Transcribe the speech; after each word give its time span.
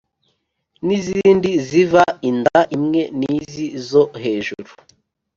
n’izindi 0.85 1.51
ziva 1.67 2.03
inda 2.29 2.59
imwe 2.75 3.01
n’izi 3.19 3.65
zo 3.87 4.03
hejuru 4.21 4.69